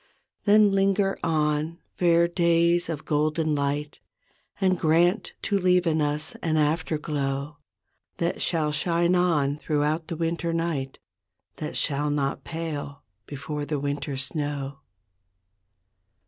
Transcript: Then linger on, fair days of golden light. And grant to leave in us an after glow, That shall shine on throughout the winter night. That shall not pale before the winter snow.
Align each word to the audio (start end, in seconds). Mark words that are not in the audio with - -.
Then 0.45 0.71
linger 0.71 1.15
on, 1.23 1.77
fair 1.95 2.27
days 2.27 2.89
of 2.89 3.05
golden 3.05 3.53
light. 3.53 3.99
And 4.59 4.79
grant 4.79 5.33
to 5.43 5.59
leave 5.59 5.85
in 5.85 6.01
us 6.01 6.33
an 6.41 6.57
after 6.57 6.97
glow, 6.97 7.57
That 8.17 8.41
shall 8.41 8.71
shine 8.71 9.13
on 9.13 9.57
throughout 9.59 10.07
the 10.07 10.17
winter 10.17 10.53
night. 10.53 10.97
That 11.57 11.77
shall 11.77 12.09
not 12.09 12.43
pale 12.43 13.03
before 13.27 13.63
the 13.63 13.79
winter 13.79 14.17
snow. 14.17 14.79